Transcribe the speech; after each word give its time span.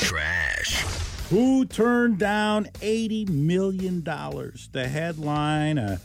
Trash. 0.00 0.82
Who 1.28 1.66
turned 1.66 2.18
down 2.18 2.64
$80 2.80 3.28
million 3.28 4.02
to 4.02 4.88
headline 4.88 5.76
a, 5.76 6.00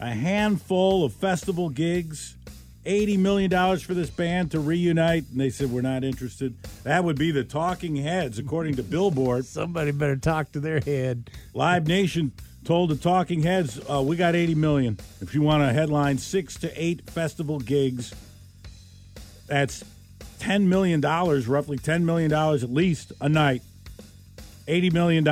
a 0.00 0.10
handful 0.10 1.04
of 1.04 1.12
festival 1.12 1.68
gigs? 1.68 2.36
$80 2.84 3.18
million 3.18 3.78
for 3.78 3.94
this 3.94 4.10
band 4.10 4.50
to 4.50 4.58
reunite, 4.58 5.26
and 5.30 5.40
they 5.40 5.50
said, 5.50 5.70
We're 5.70 5.82
not 5.82 6.02
interested. 6.02 6.56
That 6.82 7.04
would 7.04 7.16
be 7.16 7.30
the 7.30 7.44
Talking 7.44 7.94
Heads, 7.94 8.40
according 8.40 8.74
to 8.76 8.82
Billboard. 8.82 9.44
Somebody 9.44 9.92
better 9.92 10.16
talk 10.16 10.50
to 10.52 10.60
their 10.60 10.80
head. 10.80 11.30
Live 11.54 11.86
Nation 11.86 12.32
told 12.64 12.90
the 12.90 12.96
Talking 12.96 13.42
Heads, 13.42 13.78
uh, 13.88 14.02
We 14.02 14.16
got 14.16 14.34
80 14.34 14.56
million. 14.56 14.98
If 15.20 15.32
you 15.32 15.42
want 15.42 15.62
to 15.62 15.72
headline 15.72 16.18
six 16.18 16.56
to 16.56 16.72
eight 16.82 17.08
festival 17.08 17.60
gigs, 17.60 18.12
that's 19.46 19.84
$10 20.40 20.64
million, 20.64 21.00
roughly 21.00 21.78
$10 21.78 22.02
million 22.02 22.32
at 22.32 22.72
least 22.72 23.12
a 23.20 23.28
night. 23.28 23.62
$80 24.66 24.92
million. 24.92 25.26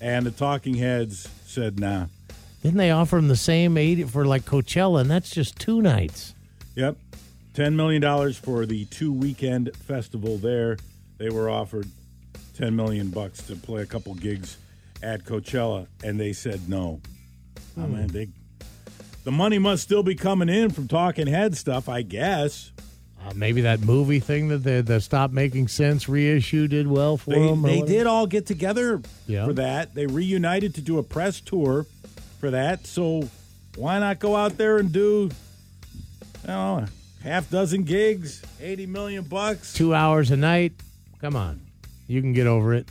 And 0.00 0.26
the 0.26 0.30
Talking 0.30 0.74
Heads 0.74 1.28
said, 1.46 1.80
Nah. 1.80 2.06
Didn't 2.62 2.78
they 2.78 2.90
offer 2.90 3.16
them 3.16 3.28
the 3.28 3.36
same 3.36 3.78
eight 3.78 4.08
for 4.10 4.24
like 4.24 4.44
Coachella, 4.44 5.00
and 5.00 5.10
that's 5.10 5.30
just 5.30 5.58
two 5.58 5.80
nights? 5.80 6.34
Yep. 6.74 6.96
$10 7.54 7.74
million 7.74 8.32
for 8.32 8.66
the 8.66 8.84
two 8.86 9.12
weekend 9.12 9.74
festival 9.76 10.36
there. 10.36 10.76
They 11.18 11.30
were 11.30 11.48
offered 11.48 11.88
10 12.56 12.74
million 12.74 13.10
bucks 13.10 13.42
to 13.46 13.56
play 13.56 13.82
a 13.82 13.86
couple 13.86 14.14
gigs 14.14 14.58
at 15.02 15.24
Coachella 15.24 15.86
and 16.02 16.18
they 16.18 16.32
said 16.32 16.68
no. 16.68 17.00
I 17.76 17.80
hmm. 17.80 17.94
mean, 17.94 18.06
they 18.08 18.28
the 19.24 19.32
money 19.32 19.58
must 19.58 19.82
still 19.82 20.04
be 20.04 20.14
coming 20.14 20.48
in 20.48 20.70
from 20.70 20.86
talking 20.86 21.26
head 21.26 21.56
stuff, 21.56 21.88
I 21.88 22.02
guess. 22.02 22.70
Uh, 23.26 23.32
maybe 23.34 23.62
that 23.62 23.80
movie 23.80 24.20
thing 24.20 24.48
that 24.48 24.58
the, 24.58 24.82
the 24.82 25.00
Stop 25.00 25.32
Making 25.32 25.66
Sense 25.68 26.08
reissue 26.08 26.68
did 26.68 26.86
well 26.86 27.16
for 27.16 27.30
They, 27.30 27.40
them. 27.46 27.62
they 27.62 27.78
whatever? 27.80 27.86
did 27.86 28.06
all 28.06 28.26
get 28.26 28.46
together 28.46 29.00
Yeah. 29.26 29.46
for 29.46 29.52
that. 29.54 29.94
They 29.94 30.06
reunited 30.06 30.74
to 30.76 30.80
do 30.80 30.98
a 30.98 31.02
press 31.02 31.40
tour 31.40 31.86
for 32.38 32.50
that. 32.52 32.86
So 32.86 33.28
why 33.76 33.98
not 33.98 34.20
go 34.20 34.36
out 34.36 34.56
there 34.58 34.78
and 34.78 34.92
do 34.92 35.30
you 36.42 36.48
know, 36.48 36.86
a 36.86 37.22
half 37.24 37.50
dozen 37.50 37.82
gigs, 37.82 38.42
80 38.60 38.86
million 38.86 39.24
bucks? 39.24 39.72
Two 39.72 39.92
hours 39.94 40.30
a 40.30 40.36
night. 40.36 40.74
Come 41.20 41.34
on. 41.34 41.60
You 42.06 42.20
can 42.20 42.32
get 42.32 42.46
over 42.46 42.74
it. 42.74 42.88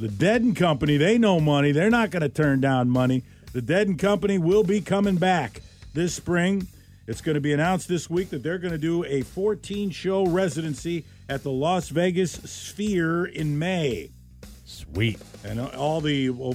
The 0.00 0.08
Dead 0.08 0.42
and 0.42 0.56
Company, 0.56 0.96
they 0.96 1.18
know 1.18 1.40
money. 1.40 1.72
They're 1.72 1.90
not 1.90 2.10
going 2.10 2.22
to 2.22 2.28
turn 2.30 2.60
down 2.60 2.88
money. 2.88 3.24
The 3.52 3.60
Dead 3.60 3.88
and 3.88 3.98
Company 3.98 4.38
will 4.38 4.62
be 4.62 4.80
coming 4.80 5.16
back 5.16 5.60
this 5.92 6.14
spring. 6.14 6.68
It's 7.08 7.22
going 7.22 7.36
to 7.36 7.40
be 7.40 7.54
announced 7.54 7.88
this 7.88 8.10
week 8.10 8.28
that 8.30 8.42
they're 8.42 8.58
going 8.58 8.72
to 8.72 8.78
do 8.78 9.02
a 9.06 9.22
14 9.22 9.88
show 9.88 10.26
residency 10.26 11.06
at 11.26 11.42
the 11.42 11.50
Las 11.50 11.88
Vegas 11.88 12.32
Sphere 12.32 13.24
in 13.24 13.58
May. 13.58 14.10
Sweet. 14.66 15.18
And 15.42 15.58
all 15.58 16.02
the 16.02 16.28
well, 16.28 16.54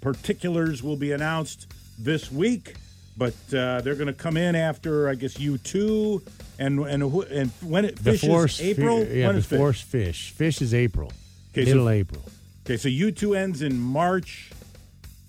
particulars 0.00 0.84
will 0.84 0.94
be 0.94 1.10
announced 1.10 1.66
this 1.98 2.30
week, 2.30 2.76
but 3.16 3.34
uh, 3.52 3.80
they're 3.80 3.96
going 3.96 4.06
to 4.06 4.12
come 4.12 4.36
in 4.36 4.54
after, 4.54 5.08
I 5.08 5.16
guess, 5.16 5.34
U2 5.34 6.22
and 6.60 6.78
and 6.86 7.02
and 7.02 7.50
when 7.60 7.84
it 7.84 7.96
Phish 7.96 8.20
before 8.22 8.44
is 8.44 8.60
April. 8.60 8.98
Sfi- 9.00 9.16
yeah, 9.16 9.26
when 9.26 9.36
is 9.36 9.48
Phish? 9.48 9.84
Phish. 9.84 10.32
Phish 10.32 10.62
is 10.62 10.74
April. 10.74 11.10
Okay, 11.50 11.64
so- 11.64 11.70
Middle 11.70 11.88
April. 11.88 12.22
Okay, 12.64 12.76
so 12.76 12.88
U2 12.88 13.36
ends 13.36 13.62
in 13.62 13.80
March, 13.80 14.52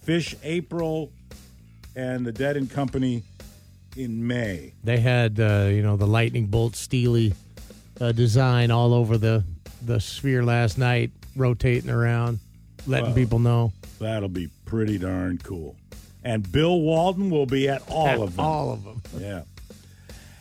Phish 0.06 0.36
April, 0.44 1.12
and 1.96 2.24
the 2.24 2.32
Dead 2.32 2.56
and 2.56 2.70
Company 2.70 3.24
in 3.98 4.26
May. 4.28 4.74
They 4.84 4.98
had 5.00 5.40
uh, 5.40 5.68
you 5.72 5.82
know 5.82 5.98
the 5.98 6.08
lightning 6.08 6.46
bolt 6.48 6.76
Stealie 6.76 7.34
uh, 8.00 8.12
design 8.12 8.72
all 8.72 8.94
over 8.94 9.18
the 9.18 9.44
the 9.82 10.00
sphere 10.00 10.44
last 10.44 10.78
night, 10.78 11.12
rotating 11.36 11.90
around, 11.90 12.40
letting 12.86 13.10
Wow. 13.10 13.16
people 13.16 13.40
know. 13.40 13.74
That'll 14.00 14.30
be 14.30 14.50
pretty 14.66 14.98
darn 14.98 15.38
cool. 15.40 15.76
And 16.24 16.50
Bill 16.52 16.82
Walton 16.82 17.30
will 17.30 17.46
be 17.46 17.70
at 17.70 17.84
all 17.90 18.22
of 18.24 18.36
them. 18.36 18.46
All 18.46 18.72
of 18.72 18.84
them. 18.84 19.02
Yeah. 19.20 19.42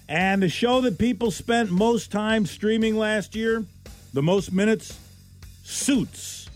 And 0.09 0.41
the 0.43 0.49
show 0.49 0.81
that 0.83 0.99
people 0.99 1.31
spent 1.33 1.71
most 1.71 2.13
time 2.13 2.47
streaming 2.47 2.97
last 2.97 3.35
year, 3.35 3.65
the 4.13 4.23
most 4.23 4.53
minutes, 4.53 4.97
Suits. 5.65 6.49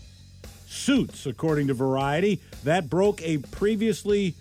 Suits, 0.67 1.25
according 1.25 1.67
to 1.67 1.73
Variety, 1.73 2.39
that 2.63 2.89
broke 2.89 3.21
a 3.21 3.37
previously 3.39 4.35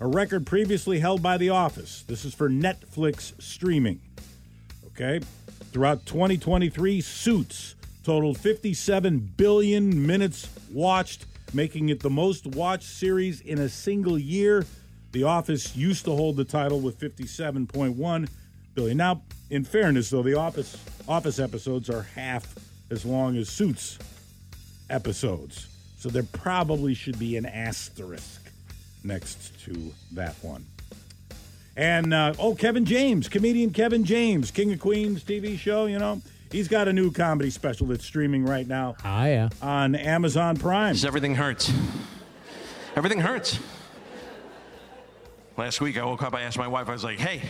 a 0.00 0.06
record 0.06 0.46
previously 0.46 0.98
held 0.98 1.22
by 1.22 1.36
The 1.36 1.50
Office. 1.50 2.04
This 2.08 2.24
is 2.24 2.34
for 2.34 2.48
Netflix 2.48 3.40
streaming. 3.40 4.00
Okay? 4.86 5.20
Throughout 5.72 6.06
2023, 6.06 7.02
Suits 7.02 7.74
totaled 8.02 8.38
57 8.38 9.18
billion 9.36 10.06
minutes 10.06 10.48
watched, 10.72 11.26
making 11.52 11.90
it 11.90 12.00
the 12.00 12.10
most 12.10 12.46
watched 12.46 12.88
series 12.88 13.42
in 13.42 13.58
a 13.58 13.68
single 13.68 14.18
year. 14.18 14.64
The 15.12 15.24
Office 15.24 15.76
used 15.76 16.06
to 16.06 16.12
hold 16.12 16.36
the 16.36 16.44
title 16.44 16.80
with 16.80 16.98
57.1 16.98 18.28
billion. 18.74 18.96
Now, 18.96 19.22
in 19.50 19.64
fairness, 19.64 20.08
though, 20.08 20.22
the 20.22 20.34
Office 20.34 20.82
Office 21.08 21.38
episodes 21.38 21.90
are 21.90 22.02
half 22.02 22.54
as 22.90 23.04
long 23.04 23.36
as 23.36 23.48
Suits 23.48 23.98
episodes, 24.88 25.66
so 25.98 26.08
there 26.08 26.22
probably 26.22 26.94
should 26.94 27.18
be 27.18 27.36
an 27.36 27.44
asterisk 27.44 28.50
next 29.04 29.58
to 29.64 29.92
that 30.12 30.34
one. 30.42 30.64
And 31.76 32.12
uh, 32.12 32.34
oh, 32.38 32.54
Kevin 32.54 32.84
James, 32.84 33.28
comedian 33.28 33.72
Kevin 33.72 34.04
James, 34.04 34.50
King 34.50 34.72
of 34.72 34.80
Queens 34.80 35.24
TV 35.24 35.58
show. 35.58 35.86
You 35.86 35.98
know, 35.98 36.20
he's 36.50 36.68
got 36.68 36.88
a 36.88 36.92
new 36.92 37.10
comedy 37.10 37.48
special 37.50 37.86
that's 37.86 38.04
streaming 38.04 38.44
right 38.44 38.66
now 38.66 38.96
Ah, 39.04 39.26
yeah. 39.26 39.48
on 39.62 39.94
Amazon 39.94 40.56
Prime. 40.56 40.96
Everything 41.04 41.34
hurts. 41.34 41.72
Everything 42.96 43.20
hurts. 43.20 43.58
Last 45.56 45.80
week 45.80 45.96
I 45.98 46.04
woke 46.04 46.22
up, 46.22 46.34
I 46.34 46.42
asked 46.42 46.58
my 46.58 46.68
wife, 46.68 46.88
I 46.88 46.92
was 46.92 47.04
like, 47.04 47.18
hey, 47.18 47.42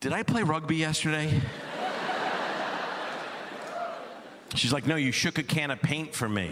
did 0.00 0.12
I 0.12 0.22
play 0.22 0.42
rugby 0.42 0.76
yesterday? 0.76 1.40
She's 4.54 4.72
like, 4.72 4.86
no, 4.86 4.94
you 4.96 5.10
shook 5.10 5.38
a 5.38 5.42
can 5.42 5.70
of 5.72 5.80
paint 5.82 6.14
for 6.14 6.28
me. 6.28 6.50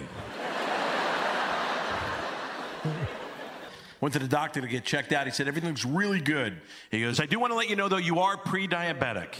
Went 4.03 4.15
to 4.15 4.19
the 4.19 4.27
doctor 4.27 4.61
to 4.61 4.67
get 4.67 4.85
checked 4.85 5.13
out. 5.13 5.27
He 5.27 5.33
said, 5.33 5.47
everything's 5.47 5.85
really 5.85 6.21
good. 6.21 6.61
He 6.91 7.01
goes, 7.01 7.21
I 7.21 7.27
do 7.27 7.39
want 7.39 7.53
to 7.53 7.57
let 7.57 7.71
you 7.71 7.77
know, 7.77 7.89
though, 7.89 7.99
you 7.99 8.19
are 8.19 8.37
pre 8.37 8.67
diabetic. 8.67 9.37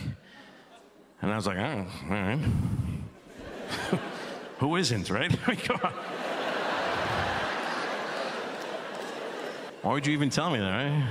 And 1.21 1.33
I 1.33 1.37
was 1.37 1.49
like, 1.49 1.59
oh, 1.59 1.87
all 2.05 2.11
right. 2.11 2.39
Who 4.59 4.77
isn't, 4.77 5.11
right? 5.11 5.31
Come 5.65 5.81
on. 5.83 5.93
Why 9.83 9.93
would 9.95 10.07
you 10.07 10.13
even 10.13 10.31
tell 10.31 10.49
me 10.49 10.61
that, 10.61 10.71
right? 10.71 11.09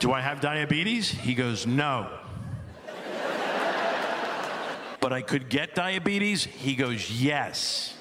Do 0.00 0.12
I 0.12 0.20
have 0.20 0.40
diabetes? 0.40 1.08
He 1.08 1.34
goes, 1.34 1.64
No. 1.64 2.10
But 5.00 5.12
I 5.12 5.22
could 5.22 5.48
get 5.48 5.76
diabetes? 5.76 6.42
He 6.44 6.74
goes, 6.74 7.08
Yes. 7.08 7.94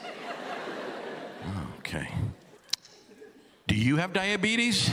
Oh, 1.45 1.67
okay. 1.77 2.09
Do 3.67 3.75
you 3.75 3.97
have 3.97 4.13
diabetes? 4.13 4.89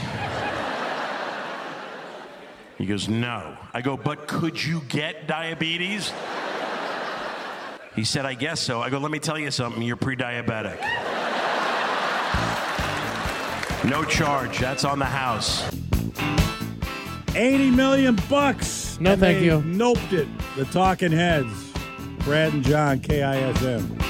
He 2.77 2.85
goes, 2.85 3.07
No. 3.07 3.57
I 3.73 3.81
go, 3.81 3.95
But 3.97 4.27
could 4.27 4.61
you 4.63 4.81
get 4.89 5.27
diabetes? 5.27 6.11
He 7.95 8.03
said, 8.03 8.25
I 8.25 8.33
guess 8.33 8.59
so. 8.59 8.81
I 8.81 8.89
go, 8.89 8.97
Let 8.97 9.11
me 9.11 9.19
tell 9.19 9.39
you 9.39 9.49
something. 9.51 9.81
You're 9.81 9.95
pre 9.95 10.15
diabetic. 10.15 10.79
No 13.85 14.03
charge. 14.03 14.59
That's 14.59 14.83
on 14.83 14.99
the 14.99 15.05
house. 15.05 15.63
80 17.35 17.71
million 17.71 18.17
bucks. 18.29 18.97
No, 18.99 19.11
And 19.11 19.19
thank 19.21 19.39
they 19.39 19.45
you. 19.45 19.61
Noped 19.61 20.13
it. 20.13 20.27
The 20.55 20.65
Talking 20.65 21.11
Heads. 21.11 21.71
Brad 22.19 22.53
and 22.53 22.63
John, 22.63 22.99
KISM. 22.99 24.04